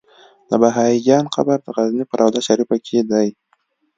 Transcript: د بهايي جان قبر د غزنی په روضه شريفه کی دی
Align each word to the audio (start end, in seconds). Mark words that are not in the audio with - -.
د 0.49 0.51
بهايي 0.61 0.97
جان 1.07 1.25
قبر 1.35 1.57
د 1.61 1.67
غزنی 1.75 2.05
په 2.07 2.15
روضه 2.19 2.41
شريفه 2.47 2.77
کی 2.85 2.99
دی 3.11 3.27